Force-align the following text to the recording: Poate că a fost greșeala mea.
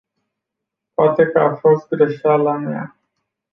Poate 0.93 1.25
că 1.25 1.39
a 1.39 1.55
fost 1.55 1.89
greșeala 1.89 2.57
mea. 2.57 2.95